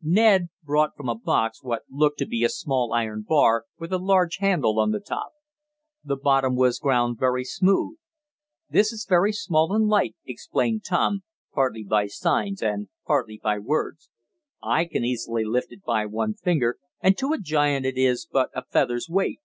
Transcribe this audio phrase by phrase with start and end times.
[0.00, 3.98] Ned brought from a box what looked to be a small iron bar, with a
[3.98, 5.32] large handle on the top.
[6.02, 7.98] The bottom was ground very smooth.
[8.70, 14.08] "This is very small and light," explained Tom, partly by signs, and partly by words.
[14.62, 18.48] "I can easily lift it by one finger, and to a giant it is but
[18.54, 19.40] a feather's weight."